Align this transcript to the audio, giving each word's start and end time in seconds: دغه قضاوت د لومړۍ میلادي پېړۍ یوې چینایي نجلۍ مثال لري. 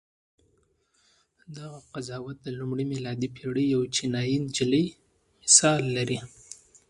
دغه 1.57 1.79
قضاوت 1.93 2.37
د 2.41 2.47
لومړۍ 2.59 2.85
میلادي 2.93 3.27
پېړۍ 3.35 3.65
یوې 3.73 3.87
چینایي 3.95 4.37
نجلۍ 4.45 4.85
مثال 5.41 5.81
لري. 5.95 6.19